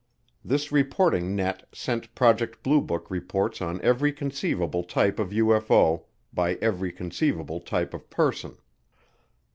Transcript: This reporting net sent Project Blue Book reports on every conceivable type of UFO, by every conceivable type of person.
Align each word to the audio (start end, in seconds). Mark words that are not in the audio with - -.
This 0.43 0.71
reporting 0.71 1.35
net 1.35 1.67
sent 1.75 2.15
Project 2.15 2.63
Blue 2.63 2.81
Book 2.81 3.11
reports 3.11 3.61
on 3.61 3.79
every 3.81 4.11
conceivable 4.11 4.81
type 4.83 5.19
of 5.19 5.29
UFO, 5.29 6.05
by 6.33 6.55
every 6.55 6.91
conceivable 6.91 7.59
type 7.59 7.93
of 7.93 8.09
person. 8.09 8.57